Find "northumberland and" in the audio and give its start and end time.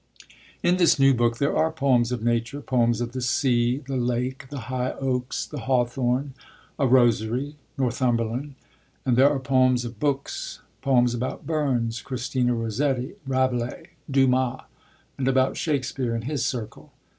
7.77-9.15